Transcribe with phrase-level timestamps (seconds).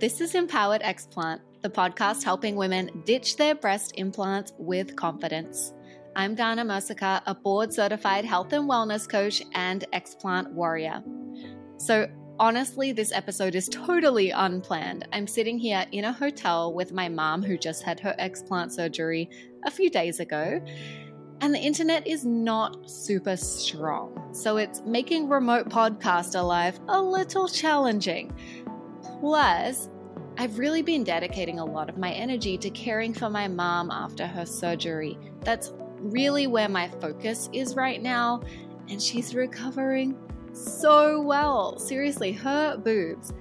[0.00, 5.74] This is Empowered Explant, the podcast helping women ditch their breast implants with confidence.
[6.14, 11.02] I'm Darnah Mercieca, a board certified health and wellness coach and explant warrior.
[11.78, 12.06] So,
[12.38, 15.08] honestly, this episode is totally unplanned.
[15.12, 19.28] I'm sitting here in a hotel with my mom, who just had her explant surgery
[19.64, 20.62] a few days ago
[21.40, 24.30] and the internet is not super strong.
[24.32, 28.32] So it's making remote podcaster life a little challenging.
[29.20, 29.88] Plus,
[30.36, 34.26] I've really been dedicating a lot of my energy to caring for my mom after
[34.26, 35.18] her surgery.
[35.40, 38.42] That's really where my focus is right now,
[38.88, 40.16] and she's recovering
[40.52, 41.78] so well.
[41.78, 43.32] Seriously, her boobs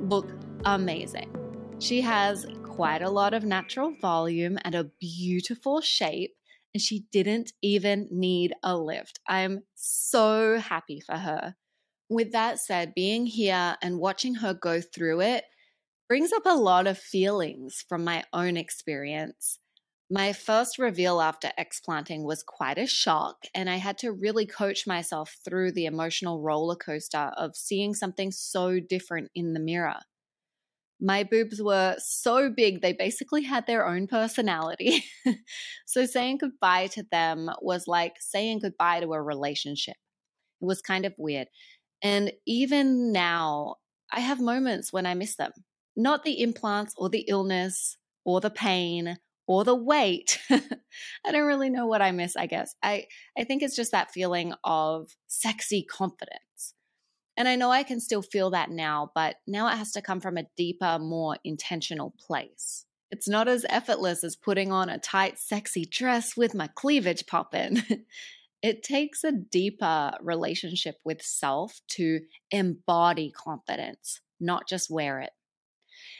[0.00, 0.30] look
[0.64, 1.34] amazing.
[1.78, 6.36] She has quite a lot of natural volume and a beautiful shape
[6.76, 9.18] and she didn't even need a lift.
[9.26, 11.56] I'm so happy for her.
[12.08, 15.44] With that said, being here and watching her go through it
[16.08, 19.58] brings up a lot of feelings from my own experience.
[20.08, 24.86] My first reveal after explanting was quite a shock, and I had to really coach
[24.86, 29.98] myself through the emotional roller coaster of seeing something so different in the mirror
[31.00, 35.04] my boobs were so big, they basically had their own personality.
[35.86, 39.96] so saying goodbye to them was like saying goodbye to a relationship.
[40.60, 41.48] It was kind of weird.
[42.02, 43.76] And even now,
[44.12, 45.52] I have moments when I miss them.
[45.96, 50.40] Not the implants or the illness or the pain or the weight.
[50.50, 52.74] I don't really know what I miss, I guess.
[52.82, 53.06] I,
[53.38, 56.74] I think it's just that feeling of sexy confidence.
[57.36, 60.20] And I know I can still feel that now, but now it has to come
[60.20, 62.86] from a deeper, more intentional place.
[63.10, 67.82] It's not as effortless as putting on a tight, sexy dress with my cleavage popping.
[68.66, 72.20] it takes a deeper relationship with self to
[72.50, 75.30] embody confidence, not just wear it.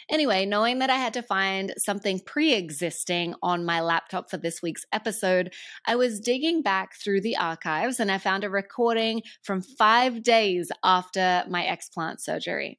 [0.09, 4.63] Anyway, knowing that I had to find something pre existing on my laptop for this
[4.63, 5.53] week's episode,
[5.85, 10.71] I was digging back through the archives and I found a recording from five days
[10.85, 12.79] after my explant surgery.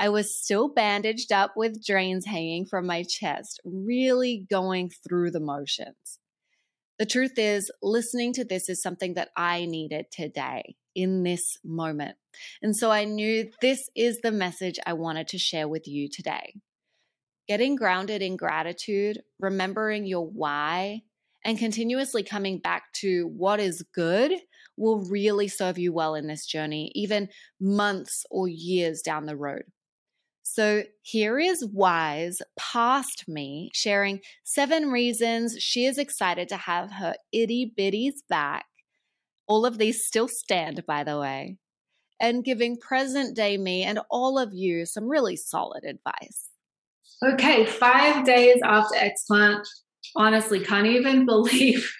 [0.00, 5.40] I was still bandaged up with drains hanging from my chest, really going through the
[5.40, 6.18] motions.
[6.98, 12.16] The truth is, listening to this is something that I needed today in this moment.
[12.62, 16.54] And so I knew this is the message I wanted to share with you today.
[17.48, 21.02] Getting grounded in gratitude, remembering your why,
[21.44, 24.32] and continuously coming back to what is good
[24.76, 27.28] will really serve you well in this journey, even
[27.60, 29.62] months or years down the road.
[30.48, 37.16] So here is Wise past me sharing seven reasons she is excited to have her
[37.32, 38.64] itty bitties back.
[39.48, 41.58] All of these still stand, by the way,
[42.20, 46.48] and giving present day me and all of you some really solid advice.
[47.24, 49.66] Okay, five days after explant,
[50.14, 51.92] honestly, can't even believe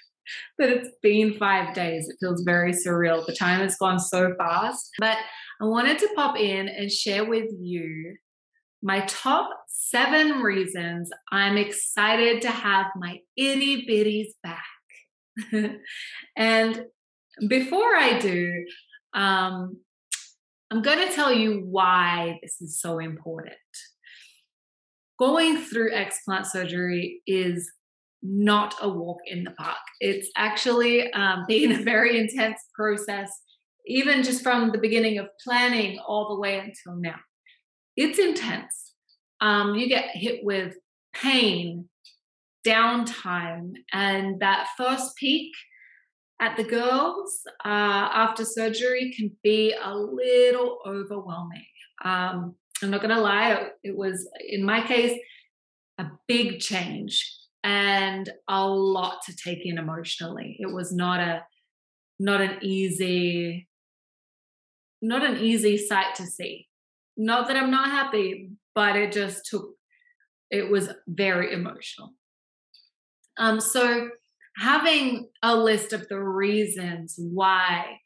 [0.59, 2.09] that it's been five days.
[2.09, 3.27] It feels very surreal.
[3.27, 4.89] The time has gone so fast.
[5.01, 5.19] But
[5.61, 8.15] I wanted to pop in and share with you
[8.87, 15.75] my top seven reasons I'm excited to have my itty bitties back.
[16.37, 16.85] and
[17.49, 18.65] before I do,
[19.13, 19.79] um,
[20.71, 23.57] I'm going to tell you why this is so important.
[25.19, 27.69] Going through explant surgery is
[28.23, 29.79] not a walk in the park.
[29.99, 33.33] It's actually um, been a very intense process,
[33.85, 37.17] even just from the beginning of planning all the way until now
[37.97, 38.93] it's intense.
[39.41, 40.77] Um, you get hit with
[41.15, 41.89] pain,
[42.67, 45.53] downtime, and that first peek
[46.41, 51.65] at the girls uh, after surgery can be a little overwhelming.
[52.05, 55.19] Um, I'm not going to lie, it was, in my case,
[55.99, 57.27] a big change
[57.65, 60.57] and a lot to take in emotionally.
[60.61, 61.43] It was not a
[62.19, 63.69] not an easy
[65.03, 66.67] not an easy sight to see
[67.17, 69.71] not that I'm not happy, but it just took,
[70.51, 72.11] it was very emotional.
[73.39, 74.09] Um, so
[74.59, 77.99] having a list of the reasons why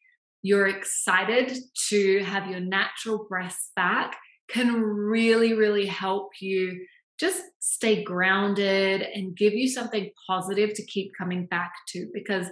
[0.43, 1.57] you're excited
[1.89, 4.17] to have your natural breasts back
[4.49, 6.87] can really, really help you
[7.21, 12.07] just stay grounded and give you something positive to keep coming back to.
[12.15, 12.47] Because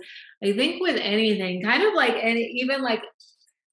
[0.45, 3.03] I think with anything, kind of like any, even like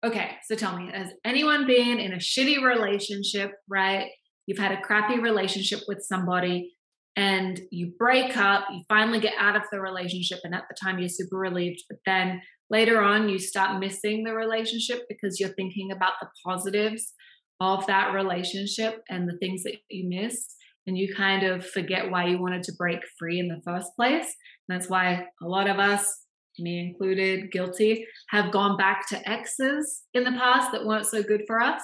[0.05, 4.11] Okay, so tell me, has anyone been in a shitty relationship, right?
[4.45, 6.73] You've had a crappy relationship with somebody
[7.15, 10.99] and you break up, you finally get out of the relationship, and at the time
[10.99, 15.91] you're super relieved, but then later on you start missing the relationship because you're thinking
[15.91, 17.13] about the positives
[17.59, 20.55] of that relationship and the things that you missed
[20.85, 24.35] and you kind of forget why you wanted to break free in the first place.
[24.67, 26.24] And that's why a lot of us,
[26.59, 31.41] me included, guilty, have gone back to exes in the past that weren't so good
[31.47, 31.81] for us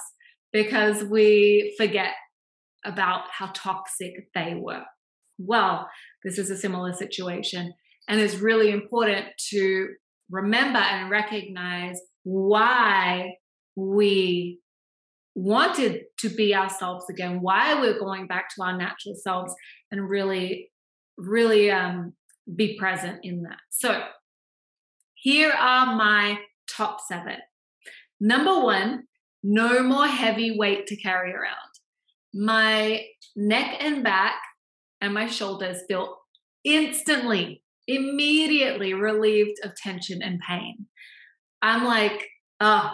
[0.52, 2.12] because we forget
[2.84, 4.82] about how toxic they were.
[5.38, 5.88] Well,
[6.24, 7.72] this is a similar situation.
[8.08, 9.88] And it's really important to
[10.30, 13.34] remember and recognize why
[13.76, 14.60] we
[15.34, 19.54] wanted to be ourselves again, why we're going back to our natural selves
[19.90, 20.70] and really,
[21.16, 22.12] really um,
[22.54, 23.58] be present in that.
[23.70, 24.02] So,
[25.22, 26.36] here are my
[26.68, 27.36] top seven.
[28.20, 29.04] Number one,
[29.44, 31.54] no more heavy weight to carry around.
[32.34, 33.04] My
[33.36, 34.34] neck and back
[35.00, 36.16] and my shoulders feel
[36.64, 40.86] instantly, immediately relieved of tension and pain.
[41.62, 42.26] I'm like,
[42.58, 42.90] oh,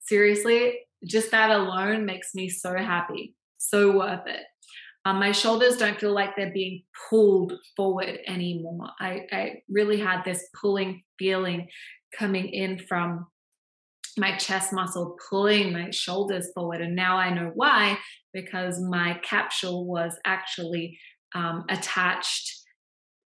[0.00, 4.44] seriously, just that alone makes me so happy, so worth it.
[5.06, 8.88] Um, my shoulders don't feel like they're being pulled forward anymore.
[8.98, 11.68] I, I really had this pulling feeling
[12.18, 13.28] coming in from
[14.18, 16.80] my chest muscle pulling my shoulders forward.
[16.80, 17.98] And now I know why,
[18.32, 20.98] because my capsule was actually
[21.36, 22.52] um, attached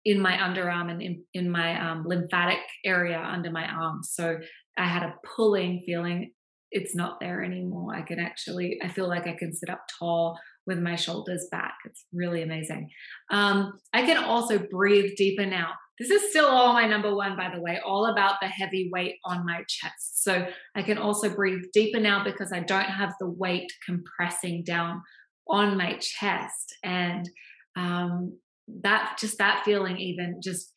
[0.04, 4.00] in my underarm and in, in my um, lymphatic area under my arm.
[4.02, 4.38] So
[4.76, 6.32] I had a pulling feeling.
[6.72, 7.94] It's not there anymore.
[7.94, 10.36] I can actually, I feel like I can sit up tall
[10.70, 11.74] with my shoulders back.
[11.84, 12.88] It's really amazing.
[13.30, 15.72] Um, I can also breathe deeper now.
[15.98, 19.16] This is still all my number one, by the way, all about the heavy weight
[19.24, 20.22] on my chest.
[20.22, 25.02] So I can also breathe deeper now because I don't have the weight compressing down
[25.48, 26.76] on my chest.
[26.82, 27.28] And
[27.76, 28.38] um,
[28.82, 30.72] that, just that feeling, even just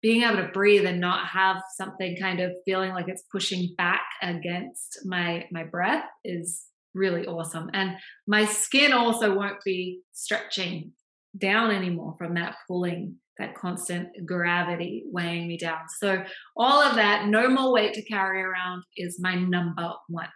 [0.00, 4.04] being able to breathe and not have something kind of feeling like it's pushing back
[4.22, 7.96] against my my breath is really awesome and
[8.26, 10.92] my skin also won't be stretching
[11.36, 15.80] down anymore from that pulling that constant gravity weighing me down.
[15.98, 16.24] So,
[16.56, 20.28] all of that, no more weight to carry around, is my number one.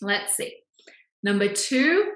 [0.00, 0.54] Let's see.
[1.22, 2.12] Number two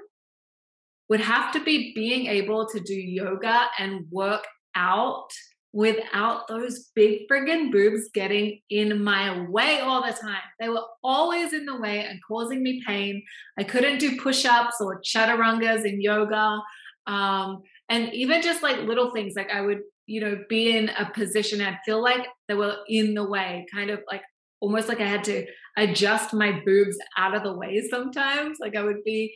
[1.09, 4.45] would have to be being able to do yoga and work
[4.75, 5.29] out
[5.77, 10.41] without those big friggin' boobs getting in my way all the time.
[10.59, 13.21] They were always in the way and causing me pain.
[13.59, 16.61] I couldn't do push ups or chaturangas in yoga.
[17.05, 21.09] Um, and even just like little things like i would you know be in a
[21.13, 24.21] position i'd feel like they were in the way kind of like
[24.59, 25.45] almost like i had to
[25.77, 29.33] adjust my boobs out of the way sometimes like i would be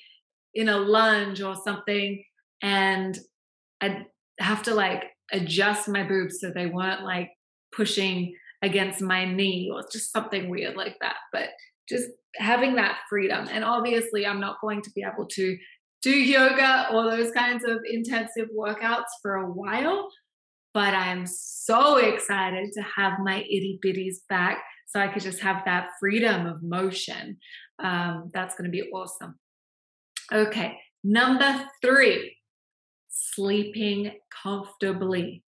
[0.53, 2.23] in a lunge or something
[2.61, 3.19] and
[3.81, 4.05] i'd
[4.39, 7.29] have to like adjust my boobs so they weren't like
[7.71, 11.49] pushing against my knee or just something weird like that but
[11.89, 15.57] just having that freedom and obviously i'm not going to be able to
[16.01, 20.09] do yoga or those kinds of intensive workouts for a while.
[20.73, 25.63] But I'm so excited to have my itty bitties back so I could just have
[25.65, 27.37] that freedom of motion.
[27.79, 29.37] Um, that's going to be awesome.
[30.31, 32.37] Okay, number three,
[33.33, 34.11] sleeping
[34.43, 35.43] comfortably.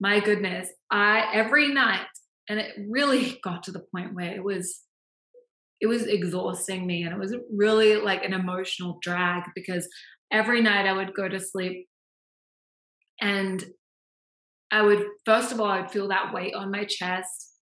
[0.00, 2.06] My goodness, I every night,
[2.48, 4.82] and it really got to the point where it was
[5.80, 9.88] it was exhausting me and it was really like an emotional drag because
[10.32, 11.86] every night I would go to sleep
[13.20, 13.64] and
[14.72, 17.54] I would first of all I would feel that weight on my chest.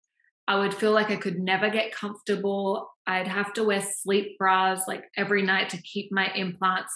[0.48, 2.88] I would feel like I could never get comfortable.
[3.06, 6.92] I'd have to wear sleep bras like every night to keep my implants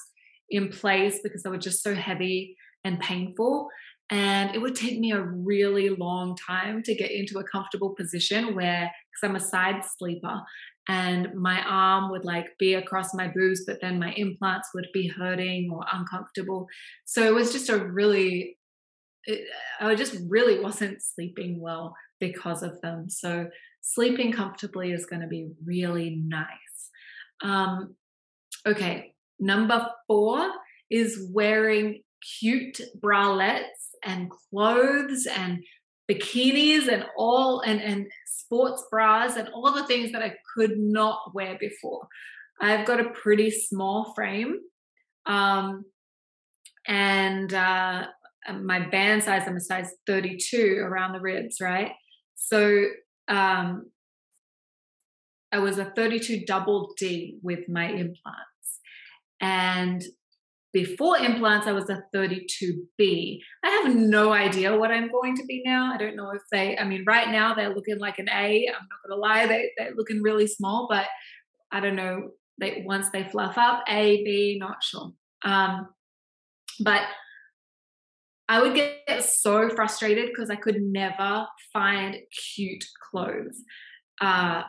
[0.50, 3.68] in place because they were just so heavy and painful.
[4.10, 8.56] And it would take me a really long time to get into a comfortable position
[8.56, 10.40] where, because I'm a side sleeper,
[10.88, 15.06] and my arm would like be across my boobs, but then my implants would be
[15.06, 16.66] hurting or uncomfortable.
[17.04, 18.58] So it was just a really,
[19.24, 19.46] it,
[19.80, 23.08] I just really wasn't sleeping well because of them.
[23.08, 23.48] So
[23.82, 26.46] sleeping comfortably is going to be really nice.
[27.42, 27.94] Um,
[28.66, 30.50] okay, number four
[30.90, 32.02] is wearing
[32.38, 35.62] cute bralettes and clothes and
[36.10, 41.34] bikinis and all and and sports bras and all the things that I could not
[41.34, 42.08] wear before.
[42.60, 44.58] I've got a pretty small frame.
[45.26, 45.84] Um,
[46.86, 48.06] and uh,
[48.60, 51.92] my band size, I'm a size 32 around the ribs, right?
[52.34, 52.86] So
[53.28, 53.90] um,
[55.52, 58.49] I was a 32 double D with my implants.
[59.40, 60.02] And
[60.72, 63.40] before implants, I was a 32B.
[63.64, 65.92] I have no idea what I'm going to be now.
[65.92, 68.68] I don't know if they, I mean, right now they're looking like an A.
[68.68, 71.06] I'm not going to lie, they, they're looking really small, but
[71.72, 72.30] I don't know
[72.60, 75.12] they once they fluff up, A, B, not sure.
[75.44, 75.88] Um,
[76.78, 77.02] but
[78.48, 82.16] I would get so frustrated because I could never find
[82.54, 83.62] cute clothes.
[84.20, 84.62] Uh,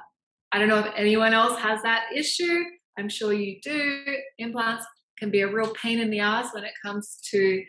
[0.52, 2.64] I don't know if anyone else has that issue.
[2.98, 4.04] I'm sure you do.
[4.38, 4.86] Implants
[5.18, 7.64] can be a real pain in the ass when it comes to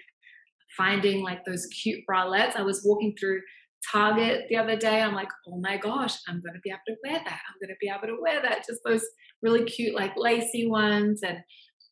[0.77, 2.57] finding like those cute bralettes.
[2.57, 3.41] I was walking through
[3.91, 5.03] Target the other day.
[5.03, 7.41] I'm like, oh my gosh, I'm going to be able to wear that.
[7.49, 8.65] I'm going to be able to wear that.
[8.67, 9.05] Just those
[9.43, 11.39] really cute, like lacy ones and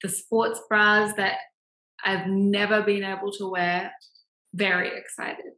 [0.03, 1.37] the sports bras that
[2.05, 3.93] I've never been able to wear.
[4.55, 5.53] Very excited.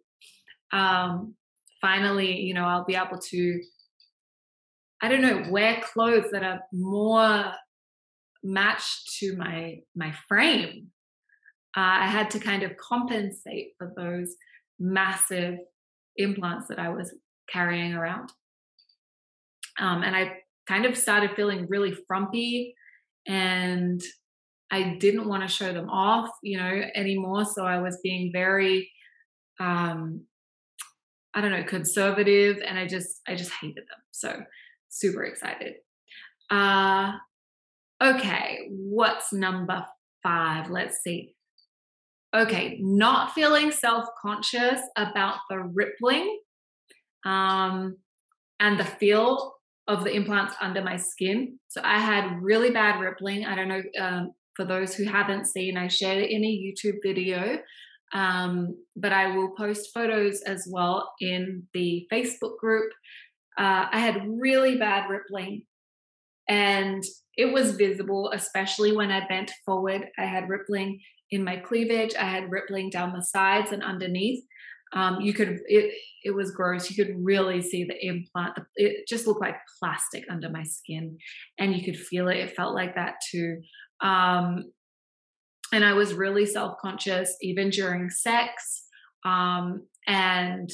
[0.73, 1.35] Um,
[1.81, 3.61] finally, you know, I'll be able to,
[5.03, 7.53] I don't know, wear clothes that are more
[8.43, 10.89] matched to my my frame.
[11.77, 14.35] Uh, I had to kind of compensate for those
[14.79, 15.57] massive
[16.17, 17.15] implants that I was
[17.51, 18.31] carrying around.
[19.79, 20.33] Um, and I
[20.69, 22.75] kind of started feeling really frumpy
[23.27, 24.03] and
[24.71, 27.45] I didn't want to show them off, you know, anymore.
[27.45, 28.91] So I was being very,
[29.61, 30.25] um,
[31.35, 34.01] I don't know, conservative, and I just, I just hated them.
[34.11, 34.43] So
[34.89, 35.75] super excited.
[36.51, 37.13] Uh,
[38.03, 39.87] okay, what's number
[40.23, 40.71] five?
[40.71, 41.35] Let's see.
[42.35, 46.41] Okay, not feeling self conscious about the rippling
[47.27, 47.97] um,
[48.59, 49.55] and the feel
[49.89, 51.59] of the implants under my skin.
[51.69, 53.45] So I had really bad rippling.
[53.45, 56.99] I don't know, um, for those who haven't seen, I shared it in a YouTube
[57.03, 57.59] video,
[58.15, 62.93] um, but I will post photos as well in the Facebook group.
[63.59, 65.65] Uh, I had really bad rippling
[66.49, 67.03] and
[67.37, 70.09] it was visible, especially when I bent forward.
[70.19, 72.15] I had rippling in my cleavage.
[72.15, 74.45] I had rippling down the sides and underneath.
[74.95, 76.91] Um, you could it it was gross.
[76.91, 78.59] You could really see the implant.
[78.77, 81.17] It just looked like plastic under my skin,
[81.59, 82.37] and you could feel it.
[82.37, 83.63] It felt like that too.
[84.03, 84.71] Um,
[85.73, 88.85] and I was really self conscious even during sex
[89.25, 90.71] um, and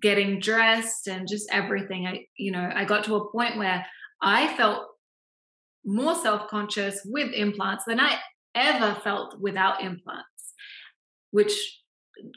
[0.00, 2.06] getting dressed and just everything.
[2.06, 3.84] I you know I got to a point where
[4.24, 4.86] I felt
[5.84, 8.18] more self conscious with implants than I
[8.54, 10.54] ever felt without implants,
[11.30, 11.80] which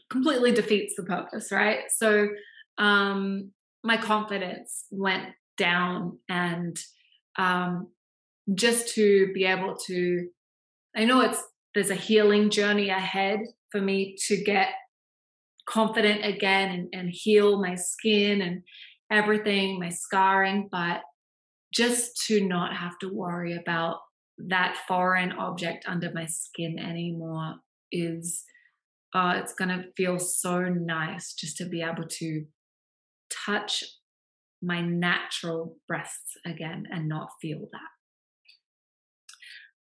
[0.10, 1.84] completely defeats the purpose, right?
[1.90, 2.28] So
[2.78, 3.52] um,
[3.84, 6.78] my confidence went down, and
[7.38, 7.88] um,
[8.54, 10.28] just to be able to,
[10.96, 11.42] I know it's
[11.74, 13.40] there's a healing journey ahead
[13.72, 14.70] for me to get
[15.70, 18.64] confident again and, and heal my skin and
[19.12, 21.02] everything, my scarring, but
[21.78, 24.00] just to not have to worry about
[24.38, 27.56] that foreign object under my skin anymore
[27.92, 28.44] is
[29.14, 32.46] uh, it's going to feel so nice just to be able to
[33.46, 33.84] touch
[34.62, 37.92] my natural breasts again and not feel that.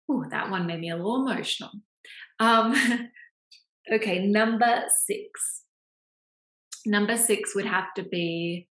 [0.09, 1.71] Oh, that one made me a little emotional.
[2.39, 2.75] Um,
[3.93, 5.63] okay, number six.
[6.85, 8.67] Number six would have to be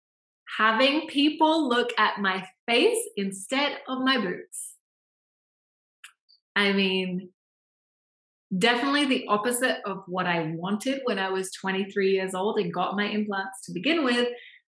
[0.57, 4.75] having people look at my face instead of my boobs.
[6.55, 7.29] I mean,
[8.55, 12.95] definitely the opposite of what I wanted when I was 23 years old and got
[12.95, 14.27] my implants to begin with.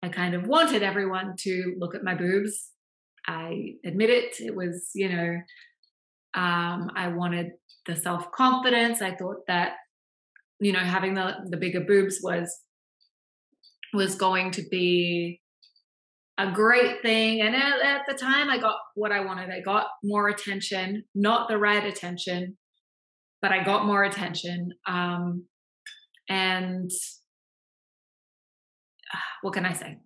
[0.02, 2.70] I kind of wanted everyone to look at my boobs.
[3.26, 4.36] I admit it.
[4.40, 5.36] It was, you know,
[6.34, 7.52] um, I wanted
[7.86, 9.02] the self confidence.
[9.02, 9.72] I thought that,
[10.60, 12.54] you know, having the the bigger boobs was
[13.92, 15.40] was going to be
[16.38, 17.40] a great thing.
[17.40, 19.50] And at, at, the time, I got what I wanted.
[19.50, 22.56] I got more attention, not the right attention,
[23.40, 24.72] but I got more attention.
[24.86, 25.46] Um,
[26.28, 26.90] and
[29.42, 29.98] what can I say?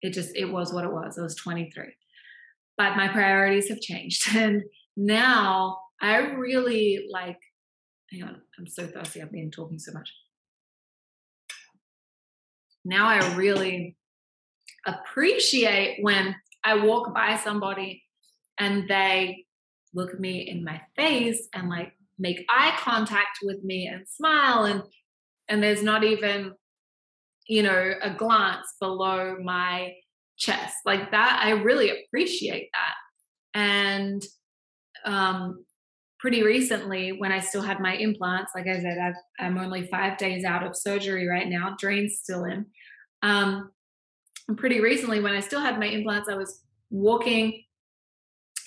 [0.00, 1.18] It just, it was what it was.
[1.18, 1.84] I was 23.
[2.76, 4.28] But my priorities have changed.
[4.36, 4.62] And
[4.96, 7.38] now I really like,
[8.10, 9.20] hang on, I'm so thirsty.
[9.20, 10.10] I've been talking so much.
[12.84, 13.96] Now I really
[14.86, 18.02] appreciate when I walk by somebody
[18.58, 19.44] and they
[19.92, 24.82] look me in my face and like make eye contact with me and smile and
[25.48, 26.52] and there's not even
[27.46, 29.92] you know a glance below my
[30.36, 30.74] chest.
[30.84, 33.58] Like that i really appreciate that.
[33.60, 34.22] And
[35.04, 35.64] um
[36.18, 38.96] pretty recently when i still had my implants like i said
[39.38, 42.64] i am only five days out of surgery right now drains still in
[43.22, 43.70] um
[44.56, 46.60] pretty recently, when I still had my implants, I was
[46.90, 47.62] walking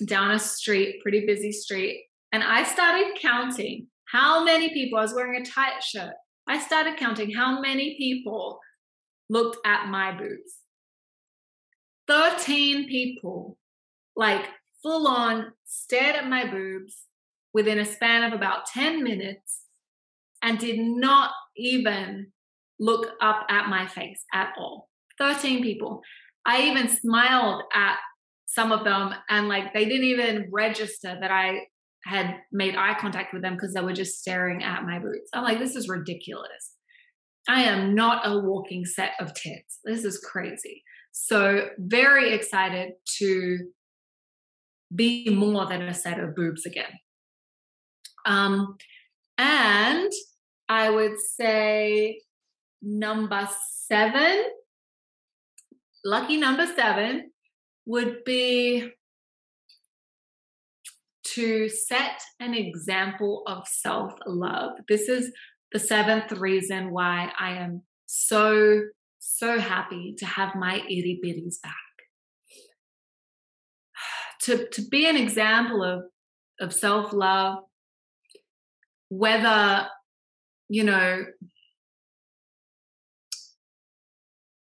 [0.04, 5.14] down a street, pretty busy street, and I started counting how many people, I was
[5.14, 6.14] wearing a tight shirt.
[6.46, 8.58] I started counting how many people
[9.28, 10.54] looked at my boobs.
[12.06, 13.58] 13 people,
[14.16, 14.46] like
[14.82, 17.02] full on stared at my boobs
[17.52, 19.62] within a span of about 10 minutes
[20.42, 22.32] and did not even
[22.80, 24.87] look up at my face at all.
[25.18, 26.02] 13 people.
[26.46, 27.96] I even smiled at
[28.46, 31.66] some of them and like they didn't even register that I
[32.04, 35.28] had made eye contact with them because they were just staring at my boobs.
[35.34, 36.72] I'm like, this is ridiculous.
[37.48, 39.80] I am not a walking set of tits.
[39.84, 40.82] This is crazy.
[41.12, 43.58] So, very excited to
[44.94, 46.92] be more than a set of boobs again.
[48.24, 48.76] Um,
[49.36, 50.10] and
[50.68, 52.20] I would say
[52.82, 53.48] number
[53.86, 54.44] seven,
[56.08, 57.30] lucky number seven,
[57.84, 58.90] would be
[61.24, 64.72] to set an example of self love.
[64.88, 65.30] This is
[65.72, 68.84] the seventh reason why I am so,
[69.18, 71.74] so happy to have my itty bitties back.
[74.42, 76.04] To, to be an example of,
[76.58, 77.58] of self love,
[79.10, 79.88] whether,
[80.70, 81.24] you know,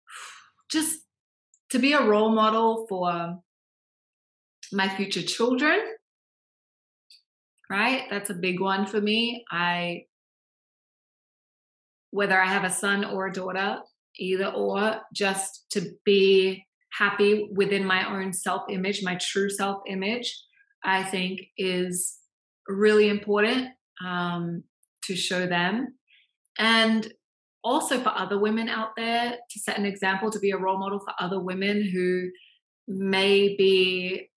[0.71, 1.02] just
[1.73, 3.39] to be a role model for
[4.71, 5.79] my future children,
[7.67, 8.03] right?
[8.11, 9.43] That's a big one for me.
[9.51, 10.03] I,
[12.11, 13.79] whether I have a son or a daughter,
[14.19, 20.31] either or, just to be happy within my own self image, my true self image,
[20.83, 22.19] I think is
[22.67, 23.69] really important
[24.05, 24.63] um,
[25.05, 25.95] to show them.
[26.59, 27.11] And
[27.63, 30.99] also for other women out there to set an example, to be a role model
[30.99, 32.29] for other women who
[32.87, 34.29] may be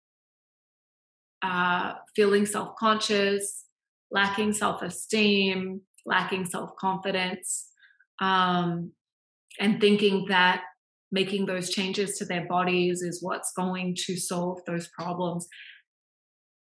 [1.41, 3.65] uh, feeling self conscious,
[4.11, 7.69] lacking self esteem, lacking self confidence,
[8.21, 8.91] um,
[9.59, 10.63] and thinking that
[11.11, 15.47] making those changes to their bodies is what's going to solve those problems.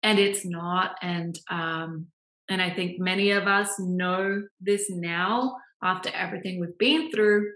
[0.01, 0.95] And it's not.
[1.01, 2.07] And um,
[2.49, 7.51] and I think many of us know this now after everything we've been through.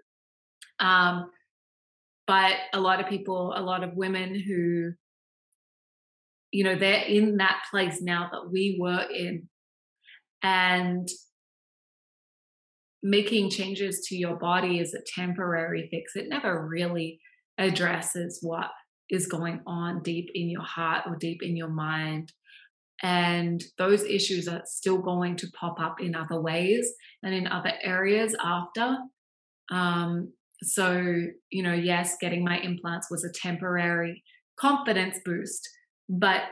[0.80, 1.30] Um,
[2.28, 4.94] but a lot of people, a lot of women who,
[6.52, 9.50] you know, they're in that place now that we were in.
[10.42, 11.08] And
[13.02, 16.16] making changes to your body is a temporary fix.
[16.16, 17.20] It never really
[17.58, 18.72] addresses what
[19.10, 22.32] is going on deep in your heart or deep in your mind
[23.04, 27.74] and those issues are still going to pop up in other ways and in other
[27.84, 28.98] areas after.
[29.72, 31.04] Um, so
[31.50, 34.24] you know yes getting my implants was a temporary
[34.58, 35.68] confidence boost
[36.08, 36.44] but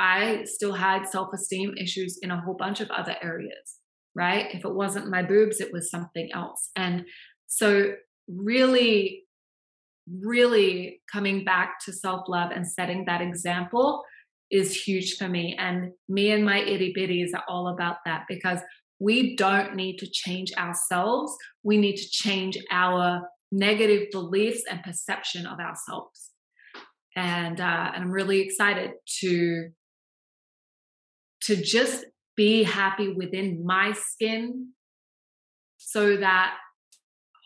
[0.00, 3.78] i still had self-esteem issues in a whole bunch of other areas
[4.18, 4.46] right?
[4.52, 6.70] If it wasn't my boobs it was something else.
[6.76, 7.04] And
[7.46, 7.92] so
[8.28, 9.22] really
[10.20, 14.02] really coming back to self-love and setting that example
[14.50, 15.56] is huge for me.
[15.58, 18.60] And me and my itty bitties are all about that because
[18.98, 21.34] we don't need to change ourselves.
[21.62, 26.30] We need to change our negative beliefs and perception of ourselves.
[27.14, 29.70] And, uh, and I'm really excited to
[31.42, 32.04] to just
[32.36, 34.72] be happy within my skin
[35.78, 36.54] so that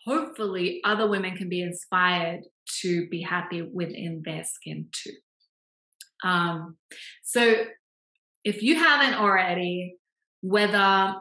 [0.05, 2.41] hopefully other women can be inspired
[2.81, 5.13] to be happy within their skin too.
[6.23, 6.77] Um,
[7.23, 7.65] so
[8.43, 9.95] if you haven't already,
[10.41, 11.15] whether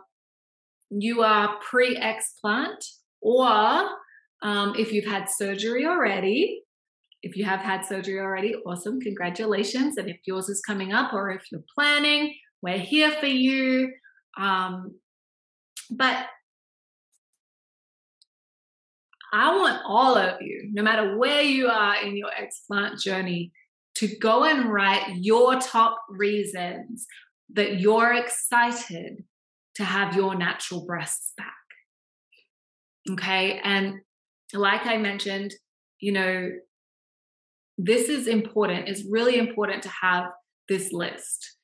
[0.90, 2.84] you are pre explant
[3.20, 3.88] or
[4.42, 6.62] um, if you've had surgery already,
[7.22, 9.96] if you have had surgery already, awesome, congratulations.
[9.96, 13.92] And if yours is coming up or if you're planning, we're here for you.
[14.36, 14.96] Um,
[15.90, 16.26] but
[19.32, 23.52] I want all of you, no matter where you are in your explant journey,
[23.96, 27.06] to go and write your top reasons
[27.52, 29.24] that you're excited
[29.74, 31.54] to have your natural breasts back.
[33.10, 33.60] Okay.
[33.62, 34.00] And
[34.52, 35.54] like I mentioned,
[36.00, 36.50] you know,
[37.78, 38.88] this is important.
[38.88, 40.30] It's really important to have
[40.68, 41.56] this list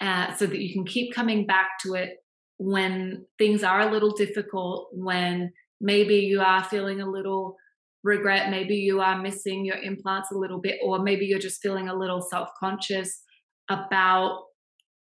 [0.00, 2.16] uh, so that you can keep coming back to it
[2.58, 7.56] when things are a little difficult, when maybe you are feeling a little
[8.04, 8.50] regret.
[8.50, 11.96] Maybe you are missing your implants a little bit or maybe you're just feeling a
[11.96, 13.22] little self-conscious
[13.68, 14.42] about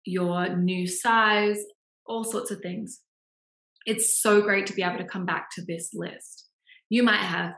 [0.05, 1.59] your new size
[2.09, 3.01] all sorts of things.
[3.87, 6.49] It's so great to be able to come back to this list.
[6.89, 7.53] You might have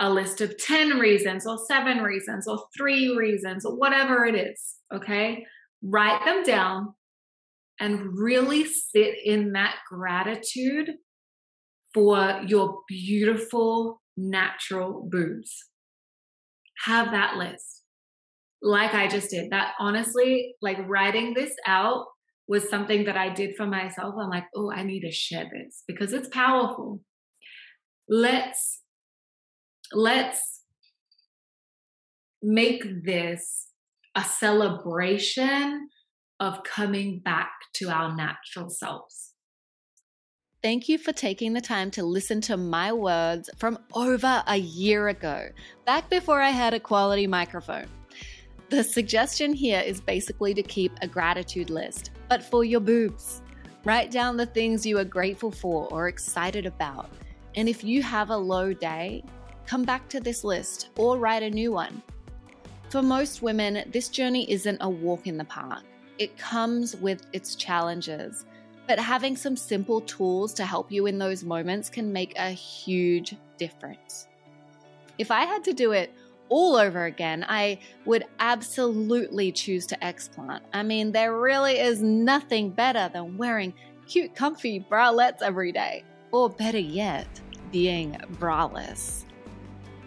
[0.00, 4.76] a list of 10 reasons or 7 reasons or 3 reasons or whatever it is
[4.94, 5.44] okay?
[5.82, 6.94] Write them down
[7.80, 10.90] and really sit in that gratitude
[11.94, 15.54] for your beautiful natural boobs.
[16.84, 17.82] Have that list.
[18.60, 19.50] like I just did.
[19.50, 22.06] That honestly, like writing this out
[22.48, 24.14] was something that I did for myself.
[24.20, 27.00] I'm like, oh, I need to share this because it's powerful.
[28.08, 28.82] Let's
[29.92, 30.62] let's
[32.42, 33.68] make this
[34.14, 35.88] a celebration
[36.40, 39.27] of coming back to our natural selves.
[40.60, 45.06] Thank you for taking the time to listen to my words from over a year
[45.06, 45.50] ago,
[45.86, 47.86] back before I had a quality microphone.
[48.68, 53.40] The suggestion here is basically to keep a gratitude list, but for your boobs.
[53.84, 57.08] Write down the things you are grateful for or excited about.
[57.54, 59.22] And if you have a low day,
[59.64, 62.02] come back to this list or write a new one.
[62.88, 65.84] For most women, this journey isn't a walk in the park.
[66.18, 68.44] It comes with its challenges,
[68.88, 73.36] but having some simple tools to help you in those moments can make a huge
[73.58, 74.26] difference.
[75.18, 76.10] If I had to do it
[76.48, 80.60] all over again, I would absolutely choose to explant.
[80.72, 83.74] I mean, there really is nothing better than wearing
[84.08, 87.28] cute, comfy bralettes every day, or better yet,
[87.70, 89.24] being braless.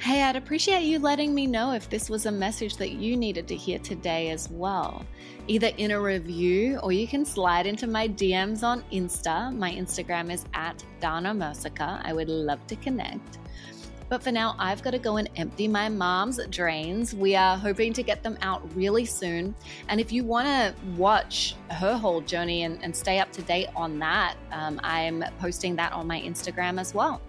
[0.01, 3.47] Hey, I'd appreciate you letting me know if this was a message that you needed
[3.49, 5.05] to hear today as well.
[5.47, 9.55] Either in a review or you can slide into my DMs on Insta.
[9.55, 12.01] My Instagram is at Darnah Mercieca.
[12.03, 13.37] I would love to connect.
[14.09, 17.13] But for now, I've got to go and empty my mom's drains.
[17.13, 19.53] We are hoping to get them out really soon.
[19.87, 23.67] And if you want to watch her whole journey and, and, stay up to date
[23.75, 27.21] on that, um, I'm posting that on my Instagram as well.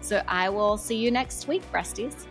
[0.00, 2.26] So I will see you next week, breasties.